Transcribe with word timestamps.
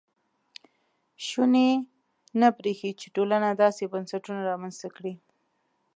شونې 1.27 1.69
نه 2.39 2.47
برېښي 2.57 2.91
چې 2.99 3.07
ټولنه 3.15 3.47
داسې 3.63 3.83
بنسټونه 3.93 4.41
رامنځته 4.51 4.87
کړي. 4.95 5.13